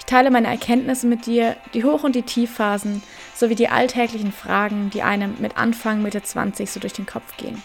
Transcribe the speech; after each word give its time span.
Ich 0.00 0.06
teile 0.06 0.32
meine 0.32 0.48
Erkenntnisse 0.48 1.06
mit 1.06 1.26
dir, 1.26 1.56
die 1.72 1.84
Hoch- 1.84 2.02
und 2.02 2.16
die 2.16 2.22
Tiefphasen, 2.22 3.02
sowie 3.34 3.54
die 3.54 3.68
alltäglichen 3.68 4.32
Fragen, 4.32 4.90
die 4.90 5.02
einem 5.02 5.36
mit 5.38 5.56
Anfang, 5.56 6.02
Mitte 6.02 6.22
20 6.22 6.68
so 6.68 6.80
durch 6.80 6.94
den 6.94 7.06
Kopf 7.06 7.36
gehen. 7.36 7.62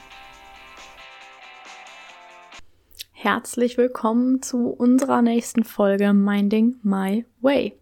Herzlich 3.14 3.78
willkommen 3.78 4.44
zu 4.44 4.68
unserer 4.68 5.24
nächsten 5.24 5.64
Folge 5.64 6.14
Minding 6.14 6.76
My 6.84 7.26
Way. 7.40 7.80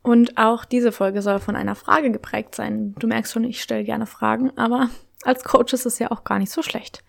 Und 0.00 0.38
auch 0.38 0.64
diese 0.64 0.92
Folge 0.92 1.20
soll 1.20 1.40
von 1.40 1.56
einer 1.56 1.74
Frage 1.74 2.10
geprägt 2.10 2.54
sein. 2.54 2.94
Du 2.98 3.08
merkst 3.08 3.32
schon, 3.32 3.44
ich 3.44 3.60
stelle 3.60 3.84
gerne 3.84 4.06
Fragen, 4.06 4.56
aber 4.56 4.88
als 5.24 5.44
Coach 5.44 5.74
ist 5.74 5.84
es 5.84 5.98
ja 5.98 6.10
auch 6.12 6.24
gar 6.24 6.38
nicht 6.38 6.52
so 6.52 6.62
schlecht. 6.62 7.02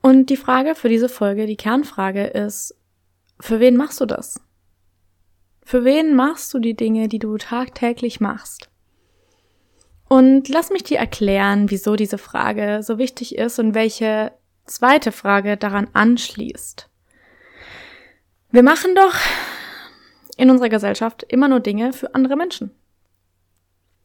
Und 0.00 0.30
die 0.30 0.38
Frage 0.38 0.76
für 0.76 0.88
diese 0.88 1.10
Folge, 1.10 1.46
die 1.46 1.56
Kernfrage 1.56 2.24
ist, 2.24 2.74
für 3.38 3.60
wen 3.60 3.76
machst 3.76 4.00
du 4.00 4.06
das? 4.06 4.40
Für 5.66 5.84
wen 5.84 6.14
machst 6.14 6.54
du 6.54 6.60
die 6.60 6.76
Dinge, 6.76 7.08
die 7.08 7.18
du 7.18 7.38
tagtäglich 7.38 8.20
machst? 8.20 8.70
Und 10.08 10.48
lass 10.48 10.70
mich 10.70 10.84
dir 10.84 10.98
erklären, 10.98 11.72
wieso 11.72 11.96
diese 11.96 12.18
Frage 12.18 12.84
so 12.84 12.98
wichtig 12.98 13.34
ist 13.34 13.58
und 13.58 13.74
welche 13.74 14.30
zweite 14.64 15.10
Frage 15.10 15.56
daran 15.56 15.88
anschließt. 15.92 16.88
Wir 18.52 18.62
machen 18.62 18.94
doch 18.94 19.16
in 20.36 20.50
unserer 20.50 20.68
Gesellschaft 20.68 21.24
immer 21.24 21.48
nur 21.48 21.58
Dinge 21.58 21.92
für 21.92 22.14
andere 22.14 22.36
Menschen. 22.36 22.70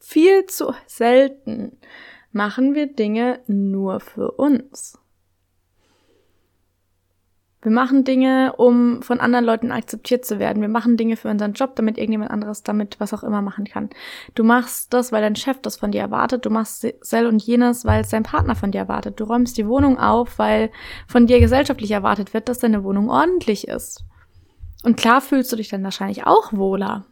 Viel 0.00 0.46
zu 0.46 0.74
selten 0.88 1.78
machen 2.32 2.74
wir 2.74 2.88
Dinge 2.92 3.38
nur 3.46 4.00
für 4.00 4.32
uns. 4.32 4.98
Wir 7.62 7.70
machen 7.70 8.02
Dinge, 8.02 8.54
um 8.56 9.02
von 9.02 9.20
anderen 9.20 9.44
Leuten 9.44 9.70
akzeptiert 9.70 10.24
zu 10.24 10.40
werden. 10.40 10.60
Wir 10.60 10.68
machen 10.68 10.96
Dinge 10.96 11.16
für 11.16 11.28
unseren 11.28 11.52
Job, 11.52 11.76
damit 11.76 11.96
irgendjemand 11.96 12.32
anderes 12.32 12.64
damit 12.64 12.98
was 12.98 13.14
auch 13.14 13.22
immer 13.22 13.40
machen 13.40 13.66
kann. 13.66 13.88
Du 14.34 14.42
machst 14.42 14.92
das, 14.92 15.12
weil 15.12 15.22
dein 15.22 15.36
Chef 15.36 15.60
das 15.62 15.76
von 15.76 15.92
dir 15.92 16.00
erwartet. 16.00 16.44
Du 16.44 16.50
machst 16.50 16.84
sel 17.00 17.26
und 17.26 17.40
jenes, 17.40 17.84
weil 17.84 18.00
es 18.00 18.10
dein 18.10 18.24
Partner 18.24 18.56
von 18.56 18.72
dir 18.72 18.78
erwartet. 18.78 19.20
Du 19.20 19.24
räumst 19.24 19.56
die 19.58 19.68
Wohnung 19.68 19.96
auf, 20.00 20.40
weil 20.40 20.72
von 21.06 21.28
dir 21.28 21.38
gesellschaftlich 21.38 21.92
erwartet 21.92 22.34
wird, 22.34 22.48
dass 22.48 22.58
deine 22.58 22.82
Wohnung 22.82 23.08
ordentlich 23.08 23.68
ist. 23.68 24.04
Und 24.82 24.96
klar 24.96 25.20
fühlst 25.20 25.52
du 25.52 25.56
dich 25.56 25.68
dann 25.68 25.84
wahrscheinlich 25.84 26.26
auch 26.26 26.52
wohler. 26.52 27.06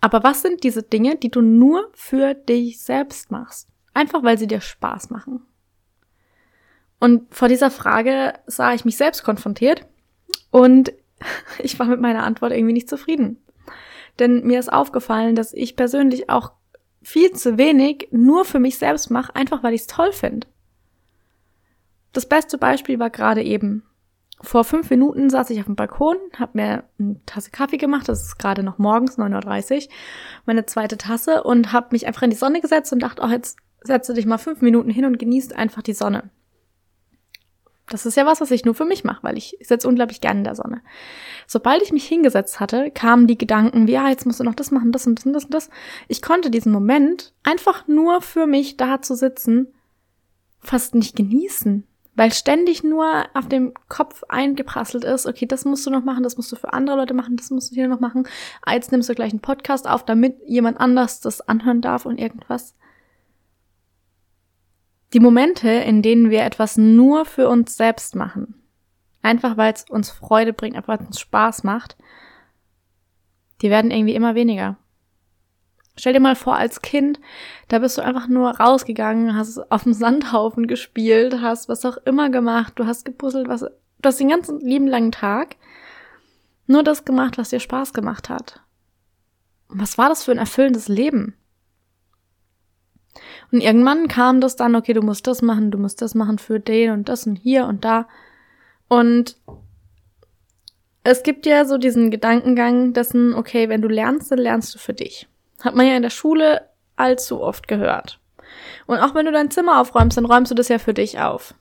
Aber 0.00 0.22
was 0.22 0.42
sind 0.42 0.62
diese 0.62 0.84
Dinge, 0.84 1.16
die 1.16 1.32
du 1.32 1.40
nur 1.40 1.90
für 1.94 2.34
dich 2.34 2.80
selbst 2.80 3.32
machst? 3.32 3.68
Einfach 3.92 4.22
weil 4.22 4.38
sie 4.38 4.46
dir 4.46 4.60
Spaß 4.60 5.10
machen. 5.10 5.42
Und 6.98 7.34
vor 7.34 7.48
dieser 7.48 7.70
Frage 7.70 8.34
sah 8.46 8.72
ich 8.72 8.84
mich 8.84 8.96
selbst 8.96 9.22
konfrontiert 9.22 9.86
und 10.50 10.92
ich 11.58 11.78
war 11.78 11.86
mit 11.86 12.00
meiner 12.00 12.24
Antwort 12.24 12.52
irgendwie 12.52 12.72
nicht 12.72 12.88
zufrieden. 12.88 13.38
Denn 14.18 14.44
mir 14.44 14.58
ist 14.58 14.72
aufgefallen, 14.72 15.34
dass 15.34 15.52
ich 15.52 15.76
persönlich 15.76 16.30
auch 16.30 16.52
viel 17.02 17.32
zu 17.32 17.58
wenig 17.58 18.08
nur 18.10 18.44
für 18.44 18.58
mich 18.58 18.78
selbst 18.78 19.10
mache, 19.10 19.34
einfach 19.36 19.62
weil 19.62 19.74
ich 19.74 19.82
es 19.82 19.86
toll 19.86 20.12
finde. 20.12 20.46
Das 22.12 22.26
beste 22.26 22.56
Beispiel 22.58 22.98
war 22.98 23.10
gerade 23.10 23.42
eben. 23.42 23.82
Vor 24.42 24.64
fünf 24.64 24.90
Minuten 24.90 25.30
saß 25.30 25.50
ich 25.50 25.60
auf 25.60 25.66
dem 25.66 25.76
Balkon, 25.76 26.16
habe 26.38 26.52
mir 26.54 26.84
eine 26.98 27.20
Tasse 27.24 27.50
Kaffee 27.50 27.78
gemacht, 27.78 28.08
das 28.08 28.22
ist 28.22 28.38
gerade 28.38 28.62
noch 28.62 28.78
morgens, 28.78 29.18
9.30 29.18 29.74
Uhr, 29.76 29.92
meine 30.44 30.66
zweite 30.66 30.98
Tasse 30.98 31.42
und 31.42 31.72
habe 31.72 31.88
mich 31.92 32.06
einfach 32.06 32.22
in 32.22 32.30
die 32.30 32.36
Sonne 32.36 32.60
gesetzt 32.60 32.92
und 32.92 33.00
dachte, 33.00 33.22
oh, 33.22 33.28
jetzt 33.28 33.58
setze 33.82 34.12
dich 34.12 34.26
mal 34.26 34.38
fünf 34.38 34.60
Minuten 34.60 34.90
hin 34.90 35.04
und 35.04 35.18
genießt 35.18 35.54
einfach 35.54 35.82
die 35.82 35.94
Sonne. 35.94 36.30
Das 37.88 38.04
ist 38.04 38.16
ja 38.16 38.26
was, 38.26 38.40
was 38.40 38.50
ich 38.50 38.64
nur 38.64 38.74
für 38.74 38.84
mich 38.84 39.04
mache, 39.04 39.22
weil 39.22 39.38
ich 39.38 39.56
sitze 39.60 39.86
unglaublich 39.86 40.20
gerne 40.20 40.40
in 40.40 40.44
der 40.44 40.56
Sonne. 40.56 40.82
Sobald 41.46 41.82
ich 41.82 41.92
mich 41.92 42.06
hingesetzt 42.06 42.58
hatte, 42.58 42.90
kamen 42.90 43.28
die 43.28 43.38
Gedanken, 43.38 43.86
wie, 43.86 43.92
ja, 43.92 44.08
jetzt 44.08 44.26
musst 44.26 44.40
du 44.40 44.44
noch 44.44 44.56
das 44.56 44.72
machen, 44.72 44.90
das 44.90 45.06
und 45.06 45.18
das 45.18 45.26
und 45.26 45.32
das 45.32 45.44
und 45.44 45.54
das. 45.54 45.70
Ich 46.08 46.20
konnte 46.20 46.50
diesen 46.50 46.72
Moment 46.72 47.32
einfach 47.44 47.86
nur 47.86 48.22
für 48.22 48.46
mich 48.46 48.76
da 48.76 49.02
zu 49.02 49.14
sitzen 49.14 49.68
fast 50.58 50.94
nicht 50.94 51.14
genießen, 51.14 51.86
weil 52.16 52.32
ständig 52.32 52.82
nur 52.82 53.26
auf 53.34 53.48
dem 53.48 53.72
Kopf 53.88 54.24
eingeprasselt 54.28 55.04
ist, 55.04 55.26
okay, 55.26 55.46
das 55.46 55.64
musst 55.64 55.86
du 55.86 55.90
noch 55.90 56.02
machen, 56.02 56.22
das 56.22 56.36
musst 56.36 56.50
du 56.50 56.56
für 56.56 56.72
andere 56.72 56.96
Leute 56.96 57.14
machen, 57.14 57.36
das 57.36 57.50
musst 57.50 57.70
du 57.70 57.74
hier 57.74 57.88
noch 57.88 58.00
machen. 58.00 58.26
Ah, 58.62 58.74
jetzt 58.74 58.90
nimmst 58.90 59.08
du 59.08 59.14
gleich 59.14 59.30
einen 59.30 59.40
Podcast 59.40 59.88
auf, 59.88 60.04
damit 60.04 60.36
jemand 60.46 60.80
anders 60.80 61.20
das 61.20 61.40
anhören 61.40 61.82
darf 61.82 62.04
und 62.04 62.18
irgendwas. 62.18 62.74
Die 65.12 65.20
Momente, 65.20 65.68
in 65.68 66.02
denen 66.02 66.30
wir 66.30 66.42
etwas 66.42 66.76
nur 66.76 67.24
für 67.24 67.48
uns 67.48 67.76
selbst 67.76 68.14
machen, 68.14 68.54
einfach 69.22 69.56
weil 69.56 69.72
es 69.72 69.84
uns 69.88 70.10
Freude 70.10 70.52
bringt, 70.52 70.76
einfach 70.76 70.88
weil 70.88 71.00
es 71.00 71.06
uns 71.06 71.20
Spaß 71.20 71.64
macht, 71.64 71.96
die 73.62 73.70
werden 73.70 73.90
irgendwie 73.90 74.14
immer 74.14 74.34
weniger. 74.34 74.76
Stell 75.98 76.12
dir 76.12 76.20
mal 76.20 76.36
vor, 76.36 76.56
als 76.56 76.82
Kind, 76.82 77.20
da 77.68 77.78
bist 77.78 77.96
du 77.96 78.02
einfach 78.02 78.28
nur 78.28 78.50
rausgegangen, 78.50 79.34
hast 79.34 79.58
auf 79.70 79.84
dem 79.84 79.94
Sandhaufen 79.94 80.66
gespielt, 80.66 81.40
hast 81.40 81.68
was 81.68 81.84
auch 81.86 81.96
immer 81.98 82.28
gemacht, 82.28 82.74
du 82.76 82.86
hast 82.86 83.04
gepuzzelt, 83.04 83.48
was, 83.48 83.60
du 83.60 83.70
hast 84.04 84.20
den 84.20 84.28
ganzen 84.28 84.60
lieben 84.60 84.86
langen 84.86 85.12
Tag 85.12 85.56
nur 86.66 86.82
das 86.82 87.04
gemacht, 87.04 87.38
was 87.38 87.50
dir 87.50 87.60
Spaß 87.60 87.94
gemacht 87.94 88.28
hat. 88.28 88.60
Und 89.68 89.80
was 89.80 89.96
war 89.96 90.08
das 90.08 90.24
für 90.24 90.32
ein 90.32 90.38
erfüllendes 90.38 90.88
Leben? 90.88 91.34
Und 93.52 93.60
irgendwann 93.60 94.08
kam 94.08 94.40
das 94.40 94.56
dann, 94.56 94.74
okay, 94.74 94.92
du 94.92 95.02
musst 95.02 95.26
das 95.26 95.42
machen, 95.42 95.70
du 95.70 95.78
musst 95.78 96.02
das 96.02 96.14
machen 96.14 96.38
für 96.38 96.58
den 96.60 96.90
und 96.90 97.08
das 97.08 97.26
und 97.26 97.36
hier 97.36 97.66
und 97.66 97.84
da. 97.84 98.08
Und 98.88 99.36
es 101.04 101.22
gibt 101.22 101.46
ja 101.46 101.64
so 101.64 101.78
diesen 101.78 102.10
Gedankengang 102.10 102.92
dessen, 102.92 103.34
okay, 103.34 103.68
wenn 103.68 103.82
du 103.82 103.88
lernst, 103.88 104.32
dann 104.32 104.38
lernst 104.38 104.74
du 104.74 104.78
für 104.78 104.92
dich. 104.92 105.28
Hat 105.62 105.74
man 105.74 105.86
ja 105.86 105.96
in 105.96 106.02
der 106.02 106.10
Schule 106.10 106.68
allzu 106.96 107.40
oft 107.40 107.68
gehört. 107.68 108.20
Und 108.86 108.98
auch 108.98 109.14
wenn 109.14 109.26
du 109.26 109.32
dein 109.32 109.50
Zimmer 109.50 109.80
aufräumst, 109.80 110.16
dann 110.16 110.24
räumst 110.24 110.50
du 110.50 110.54
das 110.54 110.68
ja 110.68 110.78
für 110.78 110.94
dich 110.94 111.20
auf. 111.20 111.54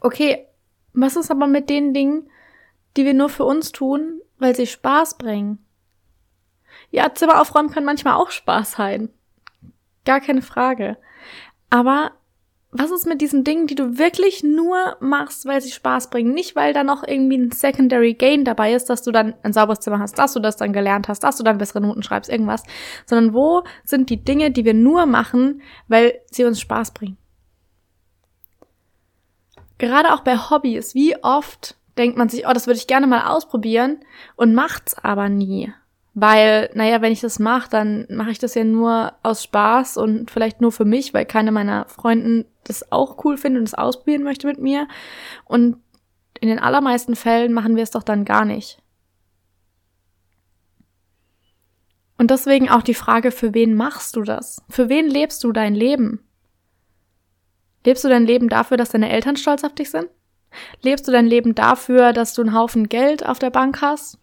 Okay, 0.00 0.46
was 0.92 1.16
ist 1.16 1.30
aber 1.30 1.46
mit 1.46 1.68
den 1.70 1.92
Dingen, 1.94 2.30
die 2.96 3.04
wir 3.04 3.14
nur 3.14 3.28
für 3.28 3.44
uns 3.44 3.72
tun, 3.72 4.20
weil 4.38 4.54
sie 4.56 4.66
Spaß 4.66 5.18
bringen? 5.18 5.64
Ja, 6.90 7.14
Zimmer 7.14 7.40
aufräumen 7.40 7.70
kann 7.70 7.84
manchmal 7.84 8.14
auch 8.14 8.30
Spaß 8.30 8.72
sein. 8.72 9.10
Gar 10.04 10.20
keine 10.20 10.42
Frage. 10.42 10.96
Aber 11.68 12.12
was 12.72 12.92
ist 12.92 13.06
mit 13.06 13.20
diesen 13.20 13.42
Dingen, 13.42 13.66
die 13.66 13.74
du 13.74 13.98
wirklich 13.98 14.44
nur 14.44 14.96
machst, 15.00 15.44
weil 15.44 15.60
sie 15.60 15.72
Spaß 15.72 16.10
bringen? 16.10 16.32
Nicht, 16.32 16.54
weil 16.54 16.72
da 16.72 16.84
noch 16.84 17.02
irgendwie 17.06 17.36
ein 17.36 17.50
Secondary 17.50 18.14
Gain 18.14 18.44
dabei 18.44 18.74
ist, 18.74 18.88
dass 18.88 19.02
du 19.02 19.10
dann 19.10 19.34
ein 19.42 19.52
sauberes 19.52 19.80
Zimmer 19.80 19.98
hast, 19.98 20.18
dass 20.18 20.34
du 20.34 20.40
das 20.40 20.56
dann 20.56 20.72
gelernt 20.72 21.08
hast, 21.08 21.24
dass 21.24 21.36
du 21.36 21.42
dann 21.42 21.58
bessere 21.58 21.80
Noten 21.80 22.04
schreibst, 22.04 22.30
irgendwas. 22.30 22.62
Sondern 23.06 23.34
wo 23.34 23.64
sind 23.84 24.08
die 24.08 24.22
Dinge, 24.22 24.52
die 24.52 24.64
wir 24.64 24.74
nur 24.74 25.06
machen, 25.06 25.62
weil 25.88 26.20
sie 26.30 26.44
uns 26.44 26.60
Spaß 26.60 26.92
bringen? 26.92 27.16
Gerade 29.78 30.12
auch 30.12 30.20
bei 30.20 30.36
Hobbys, 30.36 30.94
wie 30.94 31.16
oft 31.24 31.76
denkt 31.98 32.16
man 32.16 32.28
sich, 32.28 32.46
oh, 32.46 32.52
das 32.52 32.66
würde 32.66 32.78
ich 32.78 32.86
gerne 32.86 33.06
mal 33.08 33.26
ausprobieren 33.26 33.98
und 34.36 34.54
macht's 34.54 34.96
aber 34.96 35.28
nie. 35.28 35.72
Weil, 36.20 36.68
naja, 36.74 37.00
wenn 37.00 37.14
ich 37.14 37.22
das 37.22 37.38
mache, 37.38 37.70
dann 37.70 38.06
mache 38.10 38.30
ich 38.30 38.38
das 38.38 38.54
ja 38.54 38.62
nur 38.62 39.14
aus 39.22 39.42
Spaß 39.42 39.96
und 39.96 40.30
vielleicht 40.30 40.60
nur 40.60 40.70
für 40.70 40.84
mich, 40.84 41.14
weil 41.14 41.24
keine 41.24 41.50
meiner 41.50 41.86
Freunden 41.86 42.44
das 42.64 42.92
auch 42.92 43.24
cool 43.24 43.38
findet 43.38 43.60
und 43.60 43.68
es 43.68 43.72
ausprobieren 43.72 44.22
möchte 44.22 44.46
mit 44.46 44.58
mir. 44.58 44.86
Und 45.46 45.78
in 46.38 46.50
den 46.50 46.58
allermeisten 46.58 47.16
Fällen 47.16 47.54
machen 47.54 47.74
wir 47.74 47.82
es 47.82 47.90
doch 47.90 48.02
dann 48.02 48.26
gar 48.26 48.44
nicht. 48.44 48.82
Und 52.18 52.30
deswegen 52.30 52.68
auch 52.68 52.82
die 52.82 52.92
Frage, 52.92 53.30
für 53.30 53.54
wen 53.54 53.72
machst 53.72 54.14
du 54.14 54.20
das? 54.20 54.62
Für 54.68 54.90
wen 54.90 55.08
lebst 55.08 55.42
du 55.42 55.52
dein 55.52 55.74
Leben? 55.74 56.22
Lebst 57.82 58.04
du 58.04 58.10
dein 58.10 58.26
Leben 58.26 58.50
dafür, 58.50 58.76
dass 58.76 58.90
deine 58.90 59.08
Eltern 59.08 59.36
stolz 59.36 59.64
auf 59.64 59.74
dich 59.74 59.90
sind? 59.90 60.10
Lebst 60.82 61.08
du 61.08 61.12
dein 61.12 61.26
Leben 61.26 61.54
dafür, 61.54 62.12
dass 62.12 62.34
du 62.34 62.42
einen 62.42 62.54
Haufen 62.54 62.90
Geld 62.90 63.24
auf 63.24 63.38
der 63.38 63.48
Bank 63.48 63.80
hast? 63.80 64.18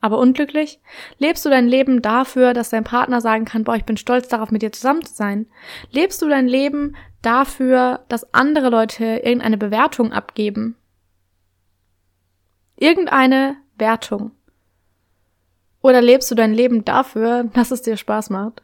Aber 0.00 0.18
unglücklich? 0.18 0.80
Lebst 1.18 1.44
du 1.44 1.50
dein 1.50 1.68
Leben 1.68 2.02
dafür, 2.02 2.54
dass 2.54 2.70
dein 2.70 2.84
Partner 2.84 3.20
sagen 3.20 3.44
kann, 3.44 3.64
boah, 3.64 3.76
ich 3.76 3.84
bin 3.84 3.96
stolz 3.96 4.28
darauf, 4.28 4.50
mit 4.50 4.62
dir 4.62 4.72
zusammen 4.72 5.04
zu 5.04 5.14
sein? 5.14 5.46
Lebst 5.90 6.22
du 6.22 6.28
dein 6.28 6.48
Leben 6.48 6.96
dafür, 7.22 8.04
dass 8.08 8.32
andere 8.34 8.68
Leute 8.70 9.04
irgendeine 9.04 9.58
Bewertung 9.58 10.12
abgeben? 10.12 10.76
Irgendeine 12.76 13.56
Wertung. 13.76 14.32
Oder 15.80 16.02
lebst 16.02 16.30
du 16.30 16.34
dein 16.34 16.52
Leben 16.52 16.84
dafür, 16.84 17.44
dass 17.54 17.70
es 17.70 17.82
dir 17.82 17.96
Spaß 17.96 18.30
macht? 18.30 18.62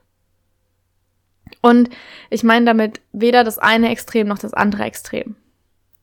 Und 1.61 1.91
ich 2.31 2.43
meine 2.43 2.67
damit 2.67 3.01
weder 3.13 3.45
das 3.45 3.59
eine 3.59 3.91
Extrem 3.91 4.27
noch 4.27 4.39
das 4.39 4.55
andere 4.55 4.85
Extrem. 4.85 5.37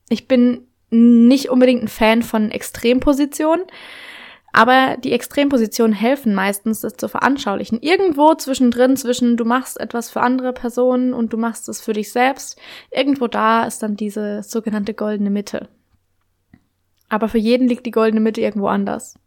Ich 0.08 0.28
bin 0.28 0.66
nicht 0.90 1.50
unbedingt 1.50 1.82
ein 1.82 1.88
Fan 1.88 2.22
von 2.22 2.50
Extrempositionen, 2.50 3.64
aber 4.52 4.96
die 4.96 5.12
Extrempositionen 5.12 5.92
helfen 5.94 6.34
meistens, 6.34 6.80
das 6.80 6.96
zu 6.96 7.08
veranschaulichen. 7.08 7.80
Irgendwo 7.80 8.34
zwischendrin, 8.34 8.96
zwischen 8.96 9.36
du 9.36 9.44
machst 9.44 9.78
etwas 9.78 10.10
für 10.10 10.20
andere 10.20 10.52
Personen 10.52 11.14
und 11.14 11.32
du 11.32 11.36
machst 11.36 11.68
es 11.68 11.80
für 11.80 11.92
dich 11.92 12.12
selbst, 12.12 12.58
irgendwo 12.90 13.28
da 13.28 13.64
ist 13.64 13.82
dann 13.82 13.96
diese 13.96 14.42
sogenannte 14.42 14.94
goldene 14.94 15.30
Mitte. 15.30 15.68
Aber 17.08 17.28
für 17.28 17.38
jeden 17.38 17.68
liegt 17.68 17.86
die 17.86 17.90
goldene 17.90 18.20
Mitte 18.20 18.40
irgendwo 18.40 18.68
anders. 18.68 19.18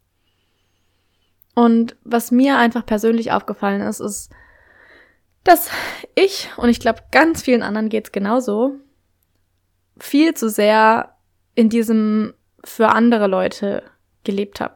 Und 1.54 1.96
was 2.02 2.30
mir 2.30 2.58
einfach 2.58 2.84
persönlich 2.84 3.32
aufgefallen 3.32 3.82
ist, 3.82 4.00
ist, 4.00 4.30
dass 5.44 5.70
ich, 6.14 6.50
und 6.56 6.68
ich 6.68 6.80
glaube, 6.80 7.02
ganz 7.12 7.42
vielen 7.42 7.62
anderen 7.62 7.90
geht's 7.90 8.12
genauso, 8.12 8.76
viel 9.98 10.34
zu 10.34 10.48
sehr 10.50 11.16
in 11.54 11.68
diesem 11.68 12.34
für 12.64 12.88
andere 12.88 13.26
Leute 13.26 13.82
gelebt 14.24 14.60
habe. 14.60 14.74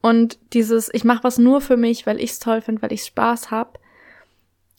Und 0.00 0.38
dieses, 0.52 0.92
ich 0.92 1.04
mache 1.04 1.24
was 1.24 1.38
nur 1.38 1.60
für 1.60 1.76
mich, 1.76 2.06
weil 2.06 2.20
ich's 2.20 2.38
toll 2.38 2.60
finde, 2.60 2.82
weil 2.82 2.92
ich 2.92 3.04
Spaß 3.04 3.50
hab, 3.50 3.78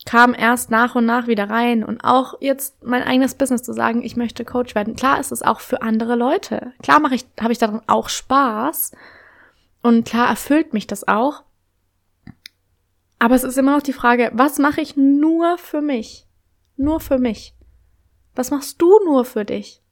kam 0.06 0.34
erst 0.34 0.72
nach 0.72 0.96
und 0.96 1.06
nach 1.06 1.28
wieder 1.28 1.50
rein. 1.50 1.84
Und 1.84 2.04
auch 2.04 2.36
jetzt 2.40 2.84
mein 2.84 3.04
eigenes 3.04 3.36
Business 3.36 3.64
zu 3.64 3.74
sagen, 3.74 4.02
ich 4.02 4.16
möchte 4.16 4.46
Coach 4.46 4.76
werden. 4.76 4.96
Klar 4.96 5.20
ist 5.20 5.32
es 5.32 5.42
auch 5.42 5.60
für 5.60 5.82
andere 5.82 6.16
Leute. 6.16 6.74
Klar 6.82 7.00
mache 7.00 7.16
ich, 7.16 7.26
habe 7.40 7.52
ich 7.52 7.60
daran 7.60 7.82
auch 7.88 8.10
Spaß. 8.10 8.94
Und 9.82 10.08
klar 10.08 10.30
erfüllt 10.30 10.74
mich 10.74 10.88
das 10.88 11.08
auch. 11.08 11.44
Aber 13.20 13.36
es 13.36 13.44
ist 13.44 13.58
immer 13.58 13.76
noch 13.76 13.84
die 13.84 13.94
Frage, 13.94 14.32
was 14.34 14.58
mache 14.58 14.80
ich 14.80 14.96
nur 14.96 15.58
für 15.58 15.82
mich? 15.82 16.26
Nur 16.78 17.02
für 17.02 17.18
mich. 17.18 17.54
Was 18.36 18.52
machst 18.52 18.82
du 18.82 19.00
nur 19.04 19.26
für 19.26 19.44
dich? 19.44 19.84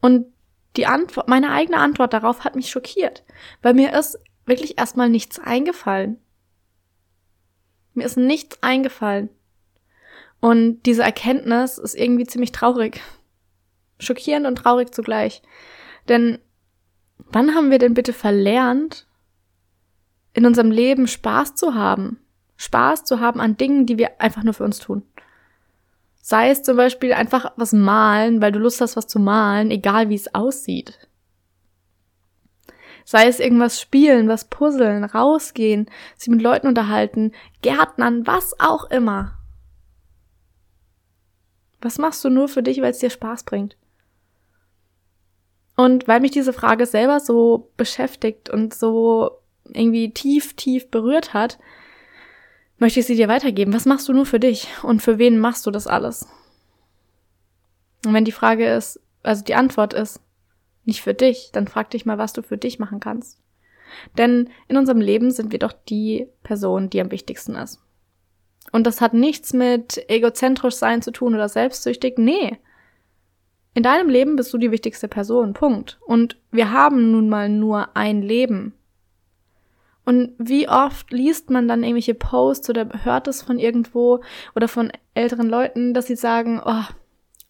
Und 0.00 0.31
die 0.76 0.86
Antwort, 0.86 1.28
meine 1.28 1.52
eigene 1.52 1.78
Antwort 1.78 2.12
darauf 2.12 2.44
hat 2.44 2.56
mich 2.56 2.70
schockiert, 2.70 3.24
weil 3.60 3.74
mir 3.74 3.96
ist 3.98 4.18
wirklich 4.46 4.78
erstmal 4.78 5.08
nichts 5.08 5.38
eingefallen. 5.38 6.18
Mir 7.94 8.06
ist 8.06 8.16
nichts 8.16 8.62
eingefallen. 8.62 9.28
Und 10.40 10.82
diese 10.86 11.02
Erkenntnis 11.02 11.78
ist 11.78 11.94
irgendwie 11.94 12.26
ziemlich 12.26 12.52
traurig. 12.52 13.00
Schockierend 13.98 14.46
und 14.46 14.56
traurig 14.56 14.92
zugleich. 14.92 15.42
Denn 16.08 16.38
wann 17.18 17.54
haben 17.54 17.70
wir 17.70 17.78
denn 17.78 17.94
bitte 17.94 18.12
verlernt, 18.12 19.06
in 20.32 20.46
unserem 20.46 20.70
Leben 20.70 21.06
Spaß 21.06 21.54
zu 21.54 21.74
haben? 21.74 22.18
Spaß 22.56 23.04
zu 23.04 23.20
haben 23.20 23.40
an 23.40 23.56
Dingen, 23.56 23.86
die 23.86 23.98
wir 23.98 24.20
einfach 24.20 24.42
nur 24.42 24.54
für 24.54 24.64
uns 24.64 24.78
tun. 24.78 25.02
Sei 26.24 26.50
es 26.50 26.62
zum 26.62 26.76
Beispiel 26.76 27.12
einfach 27.12 27.52
was 27.56 27.72
malen, 27.72 28.40
weil 28.40 28.52
du 28.52 28.60
Lust 28.60 28.80
hast, 28.80 28.96
was 28.96 29.08
zu 29.08 29.18
malen, 29.18 29.72
egal 29.72 30.08
wie 30.08 30.14
es 30.14 30.32
aussieht. 30.36 31.08
Sei 33.04 33.26
es 33.26 33.40
irgendwas 33.40 33.80
spielen, 33.80 34.28
was 34.28 34.44
puzzeln, 34.48 35.02
rausgehen, 35.02 35.90
sich 36.16 36.28
mit 36.28 36.40
Leuten 36.40 36.68
unterhalten, 36.68 37.32
Gärtnern, 37.60 38.24
was 38.24 38.54
auch 38.60 38.88
immer. 38.88 39.36
Was 41.80 41.98
machst 41.98 42.24
du 42.24 42.30
nur 42.30 42.46
für 42.46 42.62
dich, 42.62 42.80
weil 42.80 42.92
es 42.92 43.00
dir 43.00 43.10
Spaß 43.10 43.42
bringt? 43.42 43.76
Und 45.74 46.06
weil 46.06 46.20
mich 46.20 46.30
diese 46.30 46.52
Frage 46.52 46.86
selber 46.86 47.18
so 47.18 47.72
beschäftigt 47.76 48.48
und 48.48 48.72
so 48.74 49.38
irgendwie 49.64 50.12
tief, 50.12 50.54
tief 50.54 50.88
berührt 50.88 51.34
hat, 51.34 51.58
möchte 52.78 53.00
ich 53.00 53.06
sie 53.06 53.16
dir 53.16 53.28
weitergeben. 53.28 53.72
Was 53.72 53.86
machst 53.86 54.08
du 54.08 54.12
nur 54.12 54.26
für 54.26 54.40
dich 54.40 54.68
und 54.82 55.02
für 55.02 55.18
wen 55.18 55.38
machst 55.38 55.66
du 55.66 55.70
das 55.70 55.86
alles? 55.86 56.26
Und 58.04 58.14
wenn 58.14 58.24
die 58.24 58.32
Frage 58.32 58.72
ist, 58.72 59.00
also 59.22 59.44
die 59.44 59.54
Antwort 59.54 59.94
ist, 59.94 60.20
nicht 60.84 61.00
für 61.00 61.14
dich, 61.14 61.50
dann 61.52 61.68
frag 61.68 61.90
dich 61.90 62.06
mal, 62.06 62.18
was 62.18 62.32
du 62.32 62.42
für 62.42 62.58
dich 62.58 62.78
machen 62.78 63.00
kannst. 63.00 63.38
Denn 64.18 64.50
in 64.68 64.76
unserem 64.76 65.00
Leben 65.00 65.30
sind 65.30 65.52
wir 65.52 65.58
doch 65.58 65.72
die 65.72 66.28
Person, 66.42 66.90
die 66.90 67.00
am 67.00 67.10
wichtigsten 67.10 67.54
ist. 67.54 67.80
Und 68.72 68.86
das 68.86 69.00
hat 69.00 69.14
nichts 69.14 69.52
mit 69.52 70.02
egozentrisch 70.08 70.74
sein 70.74 71.02
zu 71.02 71.12
tun 71.12 71.34
oder 71.34 71.48
selbstsüchtig. 71.48 72.14
Nee. 72.16 72.58
In 73.74 73.82
deinem 73.82 74.08
Leben 74.08 74.36
bist 74.36 74.52
du 74.52 74.58
die 74.58 74.70
wichtigste 74.70 75.08
Person. 75.08 75.52
Punkt. 75.52 75.98
Und 76.06 76.38
wir 76.50 76.72
haben 76.72 77.12
nun 77.12 77.28
mal 77.28 77.48
nur 77.48 77.96
ein 77.96 78.22
Leben. 78.22 78.74
Und 80.04 80.32
wie 80.38 80.68
oft 80.68 81.12
liest 81.12 81.50
man 81.50 81.68
dann 81.68 81.82
irgendwelche 81.82 82.14
Posts 82.14 82.70
oder 82.70 83.04
hört 83.04 83.28
es 83.28 83.42
von 83.42 83.58
irgendwo 83.58 84.20
oder 84.54 84.66
von 84.66 84.90
älteren 85.14 85.48
Leuten, 85.48 85.94
dass 85.94 86.06
sie 86.06 86.16
sagen, 86.16 86.60
oh, 86.64 86.84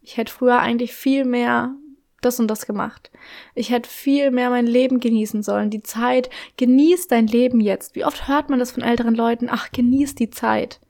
ich 0.03 0.17
hätte 0.17 0.33
früher 0.33 0.59
eigentlich 0.59 0.93
viel 0.93 1.25
mehr 1.25 1.75
das 2.21 2.39
und 2.39 2.49
das 2.49 2.67
gemacht. 2.67 3.11
Ich 3.55 3.71
hätte 3.71 3.89
viel 3.89 4.31
mehr 4.31 4.51
mein 4.51 4.67
Leben 4.67 5.01
genießen 5.01 5.43
sollen. 5.43 5.71
Die 5.71 5.83
Zeit, 5.83 6.31
genieß 6.57 7.09
dein 7.09 7.27
Leben 7.27 7.61
jetzt. 7.61 7.95
Wie 7.95 8.05
oft 8.05 8.29
hört 8.29 8.49
man 8.49 8.59
das 8.59 8.73
von 8.73 8.83
älteren 8.83 9.15
Leuten? 9.15 9.49
Ach, 9.51 9.71
genieß 9.73 10.15
die 10.15 10.31
Zeit. 10.31 10.81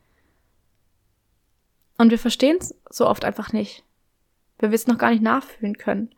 Und 1.96 2.10
wir 2.10 2.18
verstehen 2.18 2.58
es 2.60 2.74
so 2.90 3.06
oft 3.06 3.24
einfach 3.24 3.52
nicht. 3.52 3.84
Weil 4.58 4.70
wir 4.70 4.76
es 4.76 4.86
noch 4.86 4.98
gar 4.98 5.10
nicht 5.10 5.22
nachfühlen 5.22 5.78
können. 5.78 6.10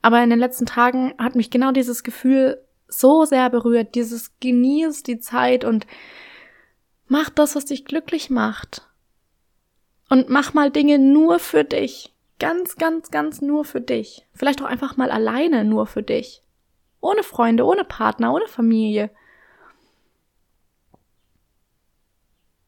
Aber 0.00 0.22
in 0.22 0.30
den 0.30 0.38
letzten 0.38 0.66
Tagen 0.66 1.14
hat 1.18 1.34
mich 1.34 1.50
genau 1.50 1.72
dieses 1.72 2.02
Gefühl 2.02 2.62
so 2.92 3.24
sehr 3.24 3.50
berührt, 3.50 3.94
dieses 3.94 4.38
genieß 4.40 5.02
die 5.02 5.18
Zeit 5.18 5.64
und 5.64 5.86
mach 7.06 7.30
das, 7.30 7.56
was 7.56 7.64
dich 7.64 7.84
glücklich 7.84 8.30
macht. 8.30 8.88
Und 10.08 10.28
mach 10.28 10.54
mal 10.54 10.70
Dinge 10.70 10.98
nur 10.98 11.38
für 11.38 11.64
dich. 11.64 12.14
Ganz, 12.38 12.76
ganz, 12.76 13.10
ganz 13.10 13.40
nur 13.40 13.64
für 13.64 13.80
dich. 13.80 14.26
Vielleicht 14.34 14.60
auch 14.62 14.66
einfach 14.66 14.96
mal 14.96 15.10
alleine 15.10 15.64
nur 15.64 15.86
für 15.86 16.02
dich. 16.02 16.42
Ohne 17.00 17.22
Freunde, 17.22 17.64
ohne 17.64 17.84
Partner, 17.84 18.34
ohne 18.34 18.46
Familie. 18.46 19.10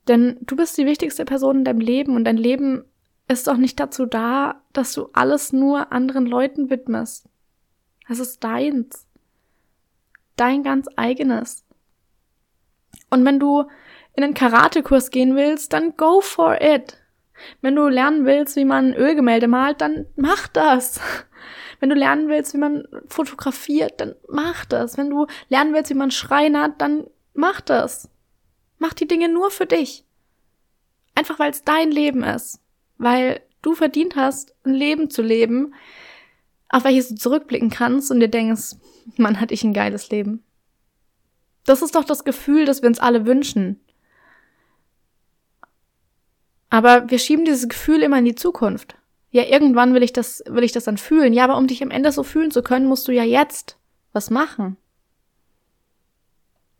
Denn 0.08 0.38
du 0.42 0.56
bist 0.56 0.76
die 0.78 0.86
wichtigste 0.86 1.24
Person 1.24 1.58
in 1.58 1.64
deinem 1.64 1.80
Leben 1.80 2.16
und 2.16 2.24
dein 2.24 2.36
Leben 2.36 2.84
ist 3.28 3.46
doch 3.46 3.56
nicht 3.56 3.80
dazu 3.80 4.06
da, 4.06 4.62
dass 4.72 4.92
du 4.92 5.08
alles 5.12 5.52
nur 5.52 5.92
anderen 5.92 6.26
Leuten 6.26 6.70
widmest. 6.70 7.28
Es 8.08 8.18
ist 8.18 8.44
deins 8.44 9.03
dein 10.36 10.62
ganz 10.62 10.86
eigenes. 10.96 11.64
Und 13.10 13.24
wenn 13.24 13.38
du 13.38 13.64
in 14.14 14.24
einen 14.24 14.34
Karatekurs 14.34 15.10
gehen 15.10 15.36
willst, 15.36 15.72
dann 15.72 15.96
go 15.96 16.20
for 16.20 16.60
it. 16.60 16.98
Wenn 17.60 17.74
du 17.76 17.88
lernen 17.88 18.24
willst, 18.24 18.56
wie 18.56 18.64
man 18.64 18.94
Ölgemälde 18.94 19.48
malt, 19.48 19.80
dann 19.80 20.06
mach 20.16 20.46
das. 20.48 21.00
Wenn 21.80 21.90
du 21.90 21.96
lernen 21.96 22.28
willst, 22.28 22.54
wie 22.54 22.58
man 22.58 22.86
fotografiert, 23.08 24.00
dann 24.00 24.14
mach 24.28 24.64
das. 24.64 24.96
Wenn 24.96 25.10
du 25.10 25.26
lernen 25.48 25.74
willst, 25.74 25.90
wie 25.90 25.94
man 25.96 26.12
schreinert, 26.12 26.80
dann 26.80 27.06
mach 27.34 27.60
das. 27.60 28.08
Mach 28.78 28.94
die 28.94 29.08
Dinge 29.08 29.28
nur 29.28 29.50
für 29.50 29.66
dich. 29.66 30.04
Einfach 31.14 31.38
weil 31.38 31.50
es 31.50 31.62
dein 31.62 31.90
Leben 31.90 32.22
ist. 32.22 32.60
Weil 32.96 33.40
du 33.60 33.74
verdient 33.74 34.16
hast, 34.16 34.54
ein 34.64 34.74
Leben 34.74 35.10
zu 35.10 35.20
leben, 35.20 35.74
auf 36.74 36.82
welches 36.82 37.08
du 37.08 37.14
zurückblicken 37.14 37.70
kannst 37.70 38.10
und 38.10 38.18
dir 38.18 38.28
denkst, 38.28 38.74
man 39.16 39.38
hat 39.38 39.52
ich 39.52 39.62
ein 39.62 39.72
geiles 39.72 40.10
Leben. 40.10 40.42
Das 41.64 41.82
ist 41.82 41.94
doch 41.94 42.02
das 42.02 42.24
Gefühl, 42.24 42.64
das 42.64 42.82
wir 42.82 42.88
uns 42.88 42.98
alle 42.98 43.26
wünschen. 43.26 43.78
Aber 46.70 47.08
wir 47.08 47.20
schieben 47.20 47.44
dieses 47.44 47.68
Gefühl 47.68 48.02
immer 48.02 48.18
in 48.18 48.24
die 48.24 48.34
Zukunft. 48.34 48.96
Ja, 49.30 49.44
irgendwann 49.44 49.94
will 49.94 50.02
ich 50.02 50.12
das, 50.12 50.42
will 50.48 50.64
ich 50.64 50.72
das 50.72 50.82
dann 50.82 50.98
fühlen. 50.98 51.32
Ja, 51.32 51.44
aber 51.44 51.58
um 51.58 51.68
dich 51.68 51.80
am 51.80 51.92
Ende 51.92 52.10
so 52.10 52.24
fühlen 52.24 52.50
zu 52.50 52.60
können, 52.60 52.88
musst 52.88 53.06
du 53.06 53.12
ja 53.12 53.22
jetzt 53.22 53.78
was 54.12 54.30
machen. 54.30 54.76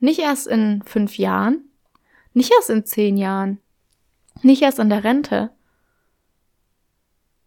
Nicht 0.01 0.19
erst 0.19 0.49
in 0.49 0.83
fünf 0.85 1.19
Jahren, 1.19 1.69
nicht 2.33 2.53
erst 2.53 2.69
in 2.69 2.85
zehn 2.85 3.17
Jahren, 3.17 3.61
nicht 4.43 4.63
erst 4.63 4.81
an 4.81 4.89
der 4.89 5.05
Rente. 5.05 5.51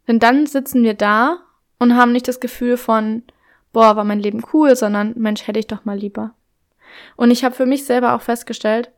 Denn 0.07 0.19
dann 0.19 0.45
sitzen 0.45 0.83
wir 0.83 0.93
da 0.93 1.43
und 1.79 1.95
haben 1.95 2.11
nicht 2.11 2.27
das 2.27 2.39
Gefühl 2.39 2.77
von, 2.77 3.23
boah, 3.73 3.95
war 3.95 4.03
mein 4.03 4.19
Leben 4.19 4.43
cool, 4.53 4.75
sondern 4.75 5.13
Mensch, 5.17 5.47
hätte 5.47 5.59
ich 5.59 5.67
doch 5.67 5.85
mal 5.85 5.97
lieber. 5.97 6.33
Und 7.15 7.31
ich 7.31 7.43
habe 7.43 7.55
für 7.55 7.65
mich 7.65 7.85
selber 7.85 8.13
auch 8.13 8.21
festgestellt, 8.21 8.91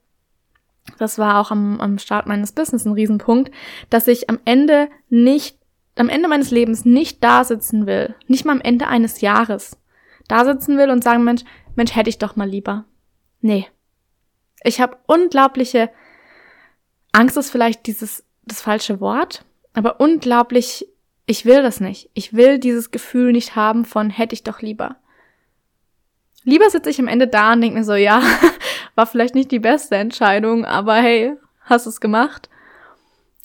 das 0.98 1.18
war 1.18 1.40
auch 1.40 1.52
am, 1.52 1.80
am 1.82 2.00
Start 2.00 2.26
meines 2.26 2.52
Business 2.52 2.86
ein 2.86 2.94
Riesenpunkt, 2.94 3.52
dass 3.90 4.08
ich 4.08 4.30
am 4.30 4.40
Ende 4.46 4.90
nicht, 5.10 5.58
am 5.96 6.10
Ende 6.10 6.28
meines 6.28 6.52
Lebens 6.52 6.86
nicht 6.86 7.24
da 7.24 7.44
sitzen 7.44 7.86
will, 7.86 8.16
nicht 8.28 8.46
mal 8.46 8.54
am 8.54 8.62
Ende 8.62 8.88
eines 8.88 9.22
Jahres, 9.22 9.78
da 10.28 10.46
sitzen 10.46 10.78
will 10.78 10.90
und 10.90 11.04
sagen, 11.04 11.24
Mensch, 11.24 11.44
Mensch, 11.76 11.96
hätte 11.96 12.10
ich 12.10 12.18
doch 12.18 12.36
mal 12.36 12.48
lieber. 12.48 12.86
Nee. 13.42 13.68
Ich 14.64 14.82
habe 14.82 14.98
unglaubliche 15.06 15.90
Angst 17.12 17.38
ist 17.38 17.52
vielleicht 17.52 17.88
dieses 17.88 18.26
das 18.44 18.62
falsche 18.62 19.00
Wort, 19.00 19.46
aber 19.74 20.00
unglaublich 20.00 20.88
ich 21.30 21.46
will 21.46 21.62
das 21.62 21.80
nicht. 21.80 22.10
Ich 22.16 22.34
will 22.34 22.58
dieses 22.58 22.90
Gefühl 22.90 23.34
nicht 23.34 23.56
haben 23.56 23.86
von 23.86 24.10
hätte 24.10 24.34
ich 24.34 24.42
doch 24.42 24.62
lieber. 24.62 24.96
Lieber 26.44 26.68
sitze 26.72 26.90
ich 26.90 27.00
am 27.00 27.08
Ende 27.08 27.28
da 27.28 27.54
und 27.54 27.62
denke 27.62 27.78
mir 27.78 27.84
so, 27.84 27.94
ja, 27.94 28.24
war 28.96 29.06
vielleicht 29.06 29.36
nicht 29.36 29.52
die 29.52 29.60
beste 29.60 29.96
Entscheidung, 29.96 30.66
aber 30.66 30.96
hey, 30.96 31.36
hast 31.62 31.86
es 31.86 32.02
gemacht, 32.02 32.50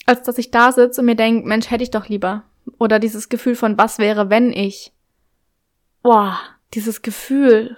als 0.07 0.23
dass 0.23 0.39
ich 0.39 0.49
da 0.49 0.71
sitze 0.71 1.01
und 1.01 1.05
mir 1.05 1.15
denke, 1.15 1.47
Mensch, 1.47 1.69
hätte 1.69 1.83
ich 1.83 1.91
doch 1.91 2.09
lieber. 2.09 2.41
Oder 2.79 2.97
dieses 2.97 3.29
Gefühl 3.29 3.53
von, 3.53 3.77
was 3.77 3.99
wäre, 3.99 4.31
wenn 4.31 4.51
ich. 4.51 4.91
Boah, 6.01 6.39
dieses 6.73 7.03
Gefühl, 7.03 7.77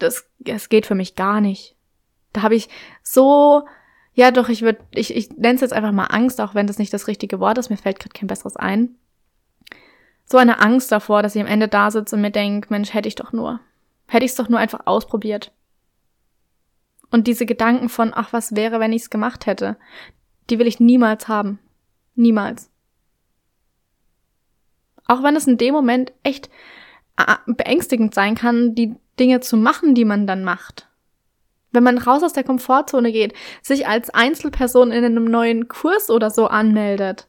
das, 0.00 0.28
das 0.40 0.68
geht 0.68 0.84
für 0.84 0.96
mich 0.96 1.14
gar 1.14 1.40
nicht. 1.40 1.76
Da 2.32 2.42
habe 2.42 2.56
ich 2.56 2.68
so, 3.04 3.68
ja 4.14 4.32
doch, 4.32 4.48
ich 4.48 4.62
würde, 4.62 4.80
ich, 4.90 5.14
ich 5.14 5.30
nenne 5.30 5.54
es 5.54 5.60
jetzt 5.60 5.74
einfach 5.74 5.92
mal 5.92 6.06
Angst, 6.06 6.40
auch 6.40 6.56
wenn 6.56 6.66
das 6.66 6.78
nicht 6.78 6.92
das 6.92 7.06
richtige 7.06 7.38
Wort 7.38 7.58
ist, 7.58 7.70
mir 7.70 7.76
fällt 7.76 8.00
gerade 8.00 8.18
kein 8.18 8.26
besseres 8.26 8.56
ein. 8.56 8.96
So 10.32 10.38
eine 10.38 10.60
Angst 10.60 10.90
davor, 10.90 11.22
dass 11.22 11.36
ich 11.36 11.42
am 11.42 11.46
Ende 11.46 11.68
da 11.68 11.90
sitze 11.90 12.16
und 12.16 12.22
mir 12.22 12.30
denke, 12.30 12.68
Mensch, 12.70 12.94
hätte 12.94 13.06
ich 13.06 13.16
doch 13.16 13.34
nur. 13.34 13.60
Hätte 14.08 14.24
ich 14.24 14.30
es 14.30 14.36
doch 14.38 14.48
nur 14.48 14.58
einfach 14.58 14.86
ausprobiert. 14.86 15.52
Und 17.10 17.26
diese 17.26 17.44
Gedanken 17.44 17.90
von, 17.90 18.12
ach, 18.14 18.32
was 18.32 18.56
wäre, 18.56 18.80
wenn 18.80 18.94
ich 18.94 19.02
es 19.02 19.10
gemacht 19.10 19.44
hätte, 19.44 19.76
die 20.48 20.58
will 20.58 20.66
ich 20.66 20.80
niemals 20.80 21.28
haben. 21.28 21.58
Niemals. 22.14 22.70
Auch 25.06 25.22
wenn 25.22 25.36
es 25.36 25.46
in 25.46 25.58
dem 25.58 25.74
Moment 25.74 26.14
echt 26.22 26.48
beängstigend 27.44 28.14
sein 28.14 28.34
kann, 28.34 28.74
die 28.74 28.94
Dinge 29.20 29.40
zu 29.40 29.58
machen, 29.58 29.94
die 29.94 30.06
man 30.06 30.26
dann 30.26 30.44
macht. 30.44 30.88
Wenn 31.72 31.82
man 31.82 31.98
raus 31.98 32.22
aus 32.22 32.32
der 32.32 32.44
Komfortzone 32.44 33.12
geht, 33.12 33.34
sich 33.60 33.86
als 33.86 34.08
Einzelperson 34.08 34.92
in 34.92 35.04
einem 35.04 35.26
neuen 35.26 35.68
Kurs 35.68 36.08
oder 36.08 36.30
so 36.30 36.46
anmeldet. 36.46 37.28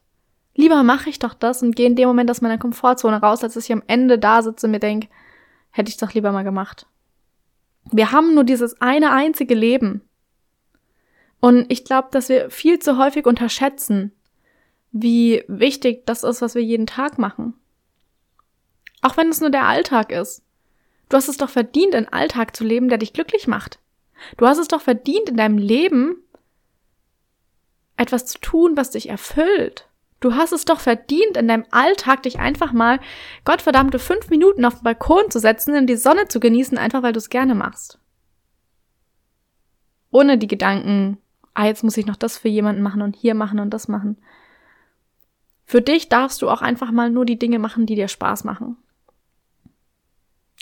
Lieber 0.56 0.84
mache 0.84 1.10
ich 1.10 1.20
doch 1.20 1.34
das 1.34 1.64
und 1.64 1.76
gehe 1.76 1.88
in 1.88 1.96
dem 1.96 2.08
Moment 2.08 2.30
aus 2.30 2.42
meiner 2.42 2.58
Komfortzone 2.58 3.20
raus, 3.20 3.44
als 3.44 3.56
dass 3.56 3.66
ich 3.66 3.74
am 3.74 3.84
Ende 3.88 4.20
da 4.20 4.42
sitze 4.42 4.68
und 4.68 4.72
mir 4.72 4.80
denke, 4.80 5.08
hätte 5.72 5.90
ich 5.90 5.98
doch 5.98 6.14
lieber 6.14 6.32
mal 6.32 6.44
gemacht. 6.44 6.86
Wir 7.92 8.12
haben 8.12 8.36
nur 8.36 8.44
dieses 8.44 8.80
eine 8.80 9.12
einzige 9.12 9.56
Leben. 9.56 10.02
Und 11.40 11.66
ich 11.70 11.84
glaube, 11.84 12.10
dass 12.12 12.30
wir 12.30 12.50
viel 12.50 12.80
zu 12.80 12.98
häufig 12.98 13.26
unterschätzen, 13.26 14.14
wie 14.92 15.44
wichtig 15.48 16.06
das 16.06 16.24
ist, 16.24 16.42
was 16.42 16.56
wir 16.56 16.64
jeden 16.64 16.88
Tag 16.88 17.18
machen. 17.18 17.56
Auch 19.02 19.18
wenn 19.18 19.30
es 19.30 19.42
nur 19.42 19.50
der 19.50 19.66
Alltag 19.66 20.12
ist. 20.12 20.44
Du 21.10 21.18
hast 21.18 21.28
es 21.28 21.38
doch 21.38 21.50
verdient, 21.50 21.96
einen 21.96 22.08
Alltag 22.08 22.56
zu 22.56 22.64
leben, 22.64 22.88
der 22.88 23.00
dich 23.00 23.12
glücklich 23.12 23.48
macht. 23.48 23.80
Du 24.38 24.48
hast 24.48 24.60
es 24.60 24.68
doch 24.68 24.82
verdient, 24.82 25.30
in 25.30 25.38
deinem 25.38 25.58
Leben 25.58 26.16
etwas 27.98 28.26
zu 28.26 28.40
tun, 28.40 28.78
was 28.78 28.92
dich 28.92 29.10
erfüllt. 29.10 29.90
Du 30.24 30.36
hast 30.36 30.54
es 30.54 30.64
doch 30.64 30.80
verdient, 30.80 31.36
in 31.36 31.50
deinem 31.50 31.66
Alltag 31.72 32.24
dich 32.24 32.40
einfach 32.40 32.72
mal 32.72 33.02
gottverdammte 33.44 34.00
fünf 34.00 34.30
Minuten 34.30 34.64
auf 34.64 34.76
den 34.76 34.84
Balkon 34.86 35.30
zu 35.30 35.38
setzen, 35.38 35.76
in 35.76 35.86
die 35.86 35.98
Sonne 35.98 36.30
zu 36.30 36.40
genießen, 36.40 36.78
einfach 36.78 37.04
weil 37.04 37.12
du 37.12 37.18
es 37.18 37.30
gerne 37.30 37.56
machst. 37.56 38.00
Ohne 40.12 40.38
die 40.38 40.48
Gedanken, 40.48 41.18
ah, 41.54 41.66
jetzt 41.66 41.84
muss 41.84 41.98
ich 41.98 42.06
noch 42.06 42.16
das 42.16 42.38
für 42.38 42.48
jemanden 42.48 42.82
machen 42.82 43.02
und 43.02 43.18
hier 43.18 43.36
machen 43.36 43.60
und 43.60 43.72
das 43.72 43.90
machen. 43.90 44.16
Für 45.66 45.82
dich 45.82 46.08
darfst 46.08 46.42
du 46.42 46.50
auch 46.50 46.62
einfach 46.62 46.92
mal 46.92 47.10
nur 47.10 47.26
die 47.26 47.38
Dinge 47.38 47.60
machen, 47.60 47.86
die 47.86 47.96
dir 47.96 48.08
Spaß 48.08 48.46
machen. 48.46 48.78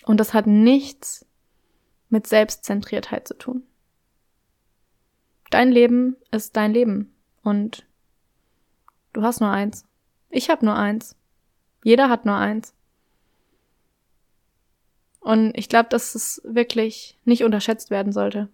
Und 0.06 0.20
das 0.20 0.34
hat 0.34 0.48
nichts 0.48 1.24
mit 2.10 2.26
Selbstzentriertheit 2.26 3.28
zu 3.28 3.36
tun. 3.36 3.62
Dein 5.52 5.72
Leben 5.72 6.16
ist 6.32 6.58
dein 6.58 6.74
Leben 6.74 7.14
und 7.44 7.86
du 9.14 9.22
hast 9.22 9.42
nur 9.42 9.50
eins. 9.50 9.86
Ich 10.30 10.50
habe 10.50 10.66
nur 10.66 10.76
eins. 10.76 11.16
Jeder 11.84 12.10
hat 12.10 12.26
nur 12.26 12.36
eins. 12.36 12.74
Und 15.20 15.56
ich 15.56 15.70
glaube, 15.70 15.90
dass 15.90 16.16
es 16.16 16.42
wirklich 16.44 17.18
nicht 17.26 17.44
unterschätzt 17.44 17.92
werden 17.92 18.12
sollte. 18.12 18.50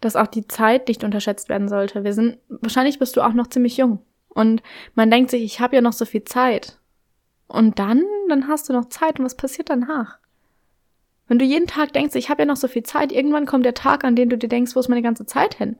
Dass 0.00 0.16
auch 0.16 0.26
die 0.26 0.46
Zeit 0.46 0.88
nicht 0.88 1.04
unterschätzt 1.04 1.48
werden 1.48 1.68
sollte. 1.68 2.04
Wir 2.04 2.12
sind, 2.12 2.38
wahrscheinlich 2.48 2.98
bist 2.98 3.16
du 3.16 3.22
auch 3.22 3.32
noch 3.32 3.48
ziemlich 3.48 3.76
jung. 3.76 4.00
Und 4.28 4.62
man 4.94 5.10
denkt 5.10 5.30
sich, 5.30 5.42
ich 5.42 5.60
habe 5.60 5.76
ja 5.76 5.82
noch 5.82 5.94
so 5.94 6.04
viel 6.04 6.24
Zeit. 6.24 6.78
Und 7.48 7.78
dann, 7.78 8.04
dann 8.28 8.46
hast 8.46 8.68
du 8.68 8.74
noch 8.74 8.90
Zeit 8.90 9.18
und 9.18 9.24
was 9.24 9.36
passiert 9.36 9.70
danach? 9.70 10.18
Wenn 11.26 11.38
du 11.38 11.44
jeden 11.44 11.66
Tag 11.66 11.92
denkst, 11.92 12.14
ich 12.14 12.30
habe 12.30 12.42
ja 12.42 12.46
noch 12.46 12.56
so 12.56 12.68
viel 12.68 12.82
Zeit, 12.82 13.10
irgendwann 13.10 13.46
kommt 13.46 13.64
der 13.64 13.74
Tag, 13.74 14.04
an 14.04 14.16
dem 14.16 14.28
du 14.28 14.36
dir 14.36 14.48
denkst, 14.48 14.76
wo 14.76 14.80
ist 14.80 14.88
meine 14.88 15.02
ganze 15.02 15.26
Zeit 15.26 15.54
hin? 15.54 15.76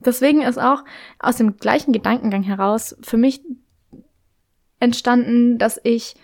Deswegen 0.00 0.42
ist 0.42 0.58
auch 0.58 0.84
aus 1.18 1.36
dem 1.36 1.56
gleichen 1.56 1.92
Gedankengang 1.92 2.42
heraus 2.42 2.96
für 3.02 3.16
mich 3.16 3.42
entstanden, 4.80 5.58
dass 5.58 5.78
ich 5.84 6.16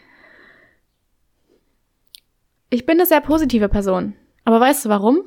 ich 2.68 2.84
bin 2.84 2.98
eine 2.98 3.06
sehr 3.06 3.20
positive 3.20 3.68
Person. 3.68 4.14
Aber 4.44 4.60
weißt 4.60 4.84
du 4.84 4.88
warum? 4.88 5.22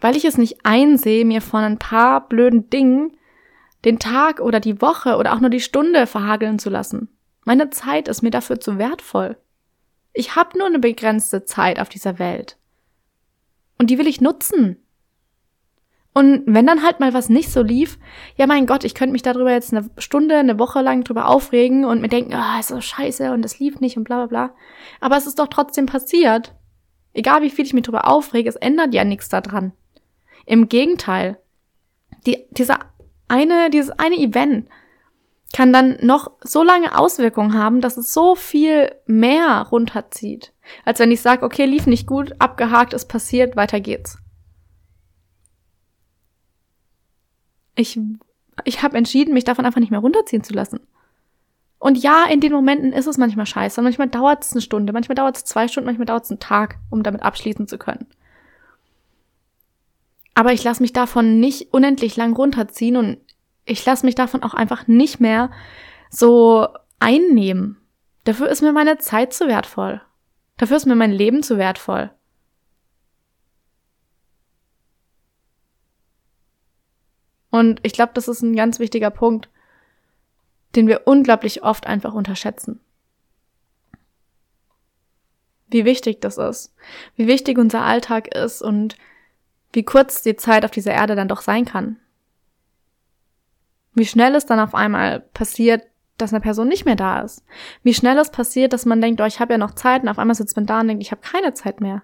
Weil 0.00 0.16
ich 0.16 0.24
es 0.24 0.38
nicht 0.38 0.64
einsehe, 0.64 1.24
mir 1.24 1.40
von 1.40 1.62
ein 1.62 1.78
paar 1.78 2.28
blöden 2.28 2.68
Dingen 2.70 3.16
den 3.84 3.98
Tag 3.98 4.40
oder 4.40 4.60
die 4.60 4.80
Woche 4.80 5.16
oder 5.16 5.34
auch 5.34 5.40
nur 5.40 5.50
die 5.50 5.60
Stunde 5.60 6.06
verhageln 6.06 6.58
zu 6.58 6.68
lassen. 6.68 7.08
Meine 7.44 7.70
Zeit 7.70 8.08
ist 8.08 8.22
mir 8.22 8.30
dafür 8.30 8.60
zu 8.60 8.78
wertvoll. 8.78 9.36
Ich 10.12 10.34
habe 10.34 10.58
nur 10.58 10.66
eine 10.66 10.78
begrenzte 10.78 11.44
Zeit 11.44 11.78
auf 11.78 11.88
dieser 11.88 12.18
Welt. 12.18 12.56
Und 13.78 13.90
die 13.90 13.98
will 13.98 14.08
ich 14.08 14.20
nutzen. 14.20 14.76
Und 16.18 16.42
wenn 16.46 16.66
dann 16.66 16.82
halt 16.82 16.98
mal 16.98 17.14
was 17.14 17.28
nicht 17.28 17.48
so 17.48 17.62
lief, 17.62 17.96
ja 18.34 18.48
mein 18.48 18.66
Gott, 18.66 18.82
ich 18.82 18.96
könnte 18.96 19.12
mich 19.12 19.22
darüber 19.22 19.52
jetzt 19.52 19.72
eine 19.72 19.88
Stunde, 19.98 20.36
eine 20.36 20.58
Woche 20.58 20.82
lang 20.82 21.04
drüber 21.04 21.28
aufregen 21.28 21.84
und 21.84 22.00
mir 22.00 22.08
denken, 22.08 22.34
ah, 22.34 22.56
oh, 22.56 22.58
ist 22.58 22.70
so 22.70 22.80
scheiße 22.80 23.30
und 23.30 23.44
es 23.44 23.60
lief 23.60 23.78
nicht 23.78 23.96
und 23.96 24.02
bla 24.02 24.16
bla 24.16 24.26
bla. 24.26 24.54
Aber 24.98 25.16
es 25.16 25.28
ist 25.28 25.38
doch 25.38 25.46
trotzdem 25.46 25.86
passiert. 25.86 26.56
Egal 27.12 27.42
wie 27.42 27.50
viel 27.50 27.64
ich 27.64 27.72
mich 27.72 27.84
drüber 27.84 28.08
aufrege, 28.08 28.48
es 28.48 28.56
ändert 28.56 28.94
ja 28.94 29.04
nichts 29.04 29.28
daran. 29.28 29.70
Im 30.44 30.68
Gegenteil. 30.68 31.38
Die, 32.26 32.46
dieser 32.50 32.80
eine, 33.28 33.70
dieses 33.70 33.90
eine 33.90 34.16
Event 34.16 34.68
kann 35.52 35.72
dann 35.72 35.98
noch 36.02 36.32
so 36.40 36.64
lange 36.64 36.98
Auswirkungen 36.98 37.54
haben, 37.54 37.80
dass 37.80 37.96
es 37.96 38.12
so 38.12 38.34
viel 38.34 38.90
mehr 39.06 39.68
runterzieht, 39.70 40.52
als 40.84 40.98
wenn 40.98 41.12
ich 41.12 41.20
sage, 41.20 41.46
okay, 41.46 41.64
lief 41.64 41.86
nicht 41.86 42.08
gut, 42.08 42.32
abgehakt, 42.40 42.92
ist 42.92 43.06
passiert, 43.06 43.54
weiter 43.54 43.78
geht's. 43.78 44.18
Ich, 47.78 47.98
ich 48.64 48.82
habe 48.82 48.98
entschieden, 48.98 49.34
mich 49.34 49.44
davon 49.44 49.64
einfach 49.64 49.78
nicht 49.78 49.92
mehr 49.92 50.00
runterziehen 50.00 50.42
zu 50.42 50.52
lassen. 50.52 50.80
Und 51.78 51.96
ja, 51.96 52.24
in 52.28 52.40
den 52.40 52.52
Momenten 52.52 52.92
ist 52.92 53.06
es 53.06 53.18
manchmal 53.18 53.46
scheiße. 53.46 53.80
Manchmal 53.82 54.08
dauert 54.08 54.44
es 54.44 54.52
eine 54.52 54.62
Stunde, 54.62 54.92
manchmal 54.92 55.14
dauert 55.14 55.36
es 55.36 55.44
zwei 55.44 55.68
Stunden, 55.68 55.86
manchmal 55.86 56.06
dauert 56.06 56.24
es 56.24 56.30
einen 56.30 56.40
Tag, 56.40 56.78
um 56.90 57.04
damit 57.04 57.22
abschließen 57.22 57.68
zu 57.68 57.78
können. 57.78 58.06
Aber 60.34 60.52
ich 60.52 60.64
lasse 60.64 60.82
mich 60.82 60.92
davon 60.92 61.38
nicht 61.38 61.72
unendlich 61.72 62.16
lang 62.16 62.34
runterziehen 62.34 62.96
und 62.96 63.18
ich 63.64 63.84
lasse 63.86 64.04
mich 64.04 64.16
davon 64.16 64.42
auch 64.42 64.54
einfach 64.54 64.88
nicht 64.88 65.20
mehr 65.20 65.52
so 66.10 66.66
einnehmen. 66.98 67.76
Dafür 68.24 68.48
ist 68.48 68.60
mir 68.62 68.72
meine 68.72 68.98
Zeit 68.98 69.32
zu 69.32 69.46
wertvoll. 69.46 70.00
Dafür 70.56 70.78
ist 70.78 70.86
mir 70.86 70.96
mein 70.96 71.12
Leben 71.12 71.44
zu 71.44 71.58
wertvoll. 71.58 72.10
Und 77.50 77.80
ich 77.82 77.92
glaube, 77.92 78.12
das 78.14 78.28
ist 78.28 78.42
ein 78.42 78.54
ganz 78.54 78.78
wichtiger 78.78 79.10
Punkt, 79.10 79.48
den 80.76 80.86
wir 80.86 81.06
unglaublich 81.06 81.62
oft 81.62 81.86
einfach 81.86 82.14
unterschätzen. 82.14 82.80
Wie 85.70 85.84
wichtig 85.84 86.20
das 86.20 86.38
ist, 86.38 86.74
wie 87.16 87.26
wichtig 87.26 87.58
unser 87.58 87.82
Alltag 87.82 88.34
ist 88.34 88.62
und 88.62 88.96
wie 89.72 89.82
kurz 89.82 90.22
die 90.22 90.36
Zeit 90.36 90.64
auf 90.64 90.70
dieser 90.70 90.92
Erde 90.92 91.14
dann 91.14 91.28
doch 91.28 91.42
sein 91.42 91.64
kann. 91.64 91.98
Wie 93.94 94.06
schnell 94.06 94.34
es 94.34 94.46
dann 94.46 94.60
auf 94.60 94.74
einmal 94.74 95.20
passiert, 95.20 95.82
dass 96.16 96.32
eine 96.32 96.40
Person 96.40 96.68
nicht 96.68 96.84
mehr 96.84 96.96
da 96.96 97.20
ist. 97.20 97.44
Wie 97.82 97.94
schnell 97.94 98.18
es 98.18 98.30
passiert, 98.30 98.72
dass 98.72 98.86
man 98.86 99.00
denkt, 99.00 99.20
oh, 99.20 99.24
ich 99.24 99.40
habe 99.40 99.54
ja 99.54 99.58
noch 99.58 99.74
Zeit 99.74 100.02
und 100.02 100.08
auf 100.08 100.18
einmal 100.18 100.34
sitzt 100.34 100.56
man 100.56 100.66
da 100.66 100.80
und 100.80 100.88
denkt, 100.88 101.02
ich 101.02 101.10
habe 101.10 101.20
keine 101.20 101.54
Zeit 101.54 101.80
mehr. 101.80 102.02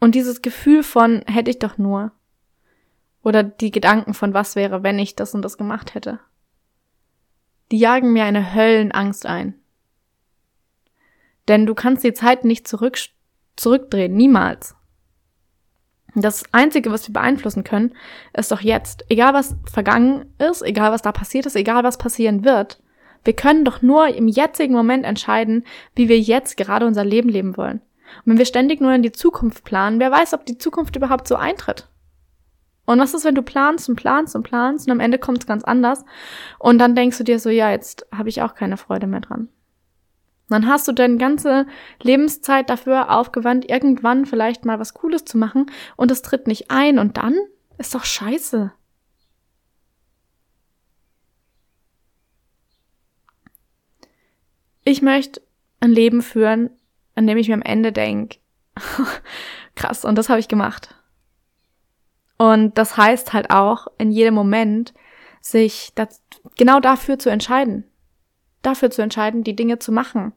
Und 0.00 0.14
dieses 0.14 0.42
Gefühl 0.42 0.82
von 0.82 1.22
hätte 1.26 1.50
ich 1.50 1.58
doch 1.58 1.78
nur. 1.78 2.12
Oder 3.22 3.42
die 3.42 3.70
Gedanken 3.70 4.14
von 4.14 4.32
was 4.32 4.56
wäre, 4.56 4.82
wenn 4.82 4.98
ich 4.98 5.16
das 5.16 5.34
und 5.34 5.42
das 5.42 5.58
gemacht 5.58 5.94
hätte. 5.94 6.20
Die 7.70 7.78
jagen 7.78 8.12
mir 8.12 8.24
eine 8.24 8.54
Höllenangst 8.54 9.26
ein. 9.26 9.54
Denn 11.48 11.66
du 11.66 11.74
kannst 11.74 12.04
die 12.04 12.12
Zeit 12.12 12.44
nicht 12.44 12.68
zurück, 12.68 12.98
zurückdrehen, 13.56 14.14
niemals. 14.14 14.76
Das 16.14 16.44
Einzige, 16.52 16.90
was 16.90 17.06
wir 17.08 17.12
beeinflussen 17.12 17.64
können, 17.64 17.94
ist 18.32 18.50
doch 18.50 18.60
jetzt. 18.60 19.04
Egal 19.08 19.34
was 19.34 19.56
vergangen 19.70 20.34
ist, 20.38 20.62
egal 20.62 20.90
was 20.92 21.02
da 21.02 21.12
passiert 21.12 21.46
ist, 21.46 21.56
egal 21.56 21.84
was 21.84 21.98
passieren 21.98 22.44
wird. 22.44 22.82
Wir 23.24 23.34
können 23.34 23.64
doch 23.64 23.82
nur 23.82 24.08
im 24.08 24.28
jetzigen 24.28 24.74
Moment 24.74 25.04
entscheiden, 25.04 25.64
wie 25.94 26.08
wir 26.08 26.18
jetzt 26.18 26.56
gerade 26.56 26.86
unser 26.86 27.04
Leben 27.04 27.28
leben 27.28 27.56
wollen. 27.56 27.82
Und 28.24 28.32
wenn 28.32 28.38
wir 28.38 28.46
ständig 28.46 28.80
nur 28.80 28.92
in 28.92 29.02
die 29.02 29.12
Zukunft 29.12 29.64
planen, 29.64 30.00
wer 30.00 30.10
weiß, 30.10 30.34
ob 30.34 30.46
die 30.46 30.58
Zukunft 30.58 30.96
überhaupt 30.96 31.28
so 31.28 31.36
eintritt. 31.36 31.88
Und 32.88 33.00
was 33.00 33.12
ist, 33.12 33.26
wenn 33.26 33.34
du 33.34 33.42
planst 33.42 33.90
und 33.90 33.96
planst 33.96 34.34
und 34.34 34.44
planst 34.44 34.86
und 34.86 34.92
am 34.92 35.00
Ende 35.00 35.18
kommt 35.18 35.40
es 35.40 35.46
ganz 35.46 35.62
anders 35.62 36.06
und 36.58 36.78
dann 36.78 36.94
denkst 36.94 37.18
du 37.18 37.24
dir 37.24 37.38
so, 37.38 37.50
ja, 37.50 37.70
jetzt 37.70 38.06
habe 38.16 38.30
ich 38.30 38.40
auch 38.40 38.54
keine 38.54 38.78
Freude 38.78 39.06
mehr 39.06 39.20
dran. 39.20 39.48
dann 40.48 40.66
hast 40.66 40.88
du 40.88 40.92
deine 40.92 41.18
ganze 41.18 41.66
Lebenszeit 42.02 42.70
dafür 42.70 43.10
aufgewandt, 43.10 43.68
irgendwann 43.68 44.24
vielleicht 44.24 44.64
mal 44.64 44.78
was 44.78 44.94
Cooles 44.94 45.26
zu 45.26 45.36
machen 45.36 45.66
und 45.96 46.10
es 46.10 46.22
tritt 46.22 46.46
nicht 46.46 46.70
ein 46.70 46.98
und 46.98 47.18
dann 47.18 47.36
ist 47.76 47.94
doch 47.94 48.06
scheiße. 48.06 48.72
Ich 54.84 55.02
möchte 55.02 55.42
ein 55.80 55.90
Leben 55.90 56.22
führen, 56.22 56.70
an 57.18 57.26
dem 57.26 57.36
ich 57.36 57.48
mir 57.48 57.54
am 57.54 57.62
Ende 57.62 57.92
denke, 57.92 58.38
krass, 59.74 60.04
und 60.04 60.16
das 60.16 60.28
habe 60.28 60.38
ich 60.38 60.46
gemacht. 60.46 60.94
Und 62.38 62.78
das 62.78 62.96
heißt 62.96 63.32
halt 63.32 63.50
auch, 63.50 63.88
in 63.98 64.12
jedem 64.12 64.34
Moment 64.34 64.94
sich 65.40 65.90
das, 65.96 66.22
genau 66.56 66.78
dafür 66.78 67.18
zu 67.18 67.28
entscheiden. 67.28 67.84
Dafür 68.62 68.90
zu 68.90 69.02
entscheiden, 69.02 69.42
die 69.42 69.56
Dinge 69.56 69.80
zu 69.80 69.90
machen. 69.90 70.32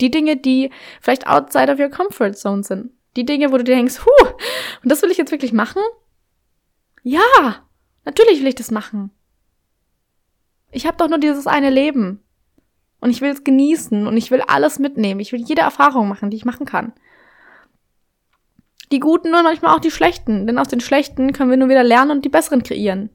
Die 0.00 0.10
Dinge, 0.10 0.36
die 0.36 0.70
vielleicht 1.00 1.26
outside 1.26 1.72
of 1.72 1.80
your 1.80 1.90
comfort 1.90 2.34
zone 2.34 2.62
sind. 2.62 2.92
Die 3.16 3.26
Dinge, 3.26 3.50
wo 3.50 3.58
du 3.58 3.64
dir 3.64 3.74
denkst, 3.74 4.00
huh, 4.04 4.26
und 4.82 4.90
das 4.90 5.02
will 5.02 5.10
ich 5.10 5.18
jetzt 5.18 5.32
wirklich 5.32 5.52
machen? 5.52 5.82
Ja, 7.02 7.66
natürlich 8.04 8.40
will 8.40 8.48
ich 8.48 8.54
das 8.54 8.70
machen. 8.70 9.10
Ich 10.70 10.86
habe 10.86 10.96
doch 10.96 11.08
nur 11.08 11.18
dieses 11.18 11.48
eine 11.48 11.70
Leben. 11.70 12.24
Und 13.04 13.10
ich 13.10 13.20
will 13.20 13.28
es 13.28 13.44
genießen 13.44 14.06
und 14.06 14.16
ich 14.16 14.30
will 14.30 14.40
alles 14.40 14.78
mitnehmen. 14.78 15.20
Ich 15.20 15.30
will 15.30 15.42
jede 15.42 15.60
Erfahrung 15.60 16.08
machen, 16.08 16.30
die 16.30 16.38
ich 16.38 16.46
machen 16.46 16.64
kann. 16.64 16.94
Die 18.92 18.98
guten 18.98 19.34
und 19.34 19.42
manchmal 19.42 19.76
auch 19.76 19.80
die 19.80 19.90
schlechten, 19.90 20.46
denn 20.46 20.58
aus 20.58 20.68
den 20.68 20.80
schlechten 20.80 21.34
können 21.34 21.50
wir 21.50 21.58
nur 21.58 21.68
wieder 21.68 21.84
lernen 21.84 22.12
und 22.12 22.24
die 22.24 22.30
besseren 22.30 22.62
kreieren. 22.62 23.10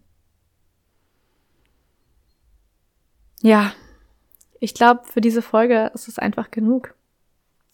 Ja, 3.42 3.72
ich 4.60 4.76
glaube, 4.76 5.06
für 5.06 5.22
diese 5.22 5.42
Folge 5.42 5.90
ist 5.96 6.08
es 6.08 6.20
einfach 6.20 6.52
genug. 6.52 6.94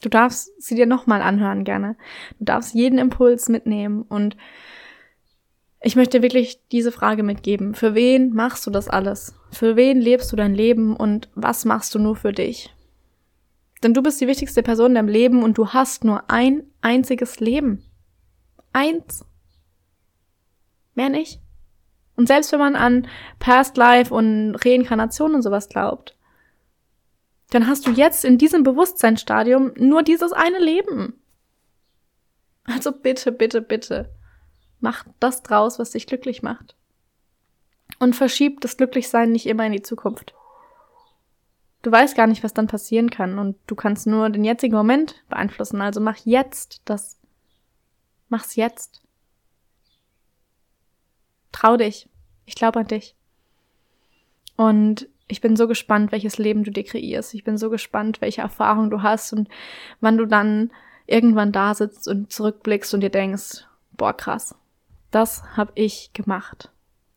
Du 0.01 0.07
darfst 0.07 0.51
sie 0.57 0.75
dir 0.75 0.85
nochmal 0.85 1.21
anhören 1.21 1.65
gerne. 1.65 1.97
Du 2.39 2.45
darfst 2.45 2.73
jeden 2.73 2.97
Impuls 2.97 3.49
mitnehmen 3.49 4.03
und 4.03 4.37
ich 5.85 5.95
möchte 5.95 6.23
wirklich 6.23 6.59
diese 6.71 6.91
Frage 6.91 7.21
mitgeben. 7.21 7.75
Für 7.75 7.93
wen 7.93 8.33
machst 8.33 8.65
du 8.65 8.71
das 8.71 8.89
alles? 8.89 9.35
Für 9.51 9.75
wen 9.75 10.01
lebst 10.01 10.31
du 10.31 10.35
dein 10.35 10.55
Leben 10.55 10.95
und 10.95 11.29
was 11.35 11.63
machst 11.63 11.93
du 11.93 11.99
nur 11.99 12.15
für 12.15 12.33
dich? 12.33 12.73
Denn 13.83 13.93
du 13.93 14.01
bist 14.01 14.19
die 14.19 14.25
wichtigste 14.25 14.63
Person 14.63 14.87
in 14.87 14.95
deinem 14.95 15.09
Leben 15.09 15.43
und 15.43 15.59
du 15.59 15.73
hast 15.73 16.03
nur 16.03 16.27
ein 16.27 16.63
einziges 16.81 17.39
Leben. 17.39 17.83
Eins. 18.73 19.25
Mehr 20.95 21.09
nicht. 21.09 21.39
Und 22.15 22.29
selbst 22.29 22.51
wenn 22.51 22.59
man 22.59 22.75
an 22.75 23.07
Past 23.37 23.77
Life 23.77 24.11
und 24.11 24.55
Reinkarnation 24.55 25.35
und 25.35 25.43
sowas 25.43 25.69
glaubt, 25.69 26.17
dann 27.51 27.67
hast 27.67 27.85
du 27.85 27.91
jetzt 27.91 28.25
in 28.25 28.39
diesem 28.39 28.63
Bewusstseinsstadium 28.63 29.73
nur 29.77 30.01
dieses 30.01 30.33
eine 30.33 30.57
Leben. 30.57 31.21
Also 32.63 32.91
bitte, 32.91 33.31
bitte, 33.31 33.61
bitte, 33.61 34.14
mach 34.85 35.03
das 35.19 35.41
draus, 35.41 35.79
was 35.79 35.91
dich 35.91 36.05
glücklich 36.05 36.43
macht. 36.43 36.75
Und 37.97 38.15
verschieb 38.15 38.61
das 38.61 38.77
Glücklichsein 38.77 39.31
nicht 39.31 39.47
immer 39.47 39.65
in 39.65 39.71
die 39.71 39.81
Zukunft. 39.81 40.35
Du 41.81 41.91
weißt 41.91 42.15
gar 42.15 42.27
nicht, 42.27 42.43
was 42.43 42.53
dann 42.53 42.67
passieren 42.67 43.09
kann 43.09 43.39
und 43.39 43.57
du 43.65 43.73
kannst 43.73 44.05
nur 44.05 44.29
den 44.29 44.43
jetzigen 44.43 44.75
Moment 44.75 45.23
beeinflussen. 45.27 45.81
Also 45.81 45.99
mach 46.01 46.17
jetzt 46.17 46.83
das. 46.85 47.19
Mach's 48.29 48.55
jetzt. 48.55 49.01
Trau 51.51 51.77
dich. 51.77 52.07
Ich 52.45 52.53
glaube 52.53 52.79
an 52.79 52.87
dich. 52.87 53.15
Und 54.55 55.07
ich 55.27 55.41
bin 55.41 55.55
so 55.55 55.67
gespannt, 55.67 56.11
welches 56.11 56.37
Leben 56.37 56.63
du 56.63 56.69
dir 56.69 56.83
kreierst. 56.83 57.33
Ich 57.33 57.43
bin 57.43 57.57
so 57.57 57.71
gespannt, 57.71 58.21
welche 58.21 58.41
Erfahrungen 58.41 58.91
du 58.91 59.01
hast 59.01 59.33
und 59.33 59.49
wann 59.99 60.17
du 60.17 60.27
dann 60.27 60.71
irgendwann 61.07 61.51
da 61.51 61.73
sitzt 61.73 62.07
und 62.07 62.31
zurückblickst 62.31 62.93
und 62.93 63.01
dir 63.01 63.09
denkst, 63.09 63.65
boah, 63.93 64.15
krass, 64.15 64.55
das 65.15 65.43
habe 65.55 65.71
ich 65.75 66.11
gemacht. 66.11 66.73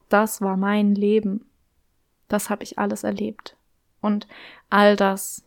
Das 0.08 0.40
war 0.40 0.56
mein 0.56 0.94
Leben. 0.94 1.44
Das 2.28 2.48
habe 2.48 2.62
ich 2.62 2.78
alles 2.78 3.02
erlebt. 3.02 3.56
Und 4.00 4.28
all 4.70 4.94
das, 4.94 5.44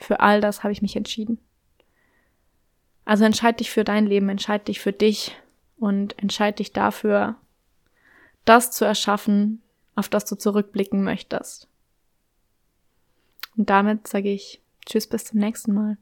für 0.00 0.18
all 0.18 0.40
das 0.40 0.64
habe 0.64 0.72
ich 0.72 0.82
mich 0.82 0.96
entschieden. 0.96 1.38
Also 3.04 3.24
entscheid 3.24 3.60
dich 3.60 3.70
für 3.70 3.84
dein 3.84 4.06
Leben, 4.06 4.28
entscheid 4.28 4.66
dich 4.66 4.80
für 4.80 4.92
dich 4.92 5.36
und 5.76 6.18
entscheid 6.18 6.58
dich 6.58 6.72
dafür, 6.72 7.36
das 8.44 8.72
zu 8.72 8.84
erschaffen, 8.84 9.62
auf 9.94 10.08
das 10.08 10.24
du 10.24 10.34
zurückblicken 10.34 11.04
möchtest. 11.04 11.68
Und 13.56 13.70
damit 13.70 14.08
sage 14.08 14.32
ich 14.32 14.60
Tschüss 14.84 15.06
bis 15.06 15.26
zum 15.26 15.38
nächsten 15.38 15.72
Mal. 15.72 15.96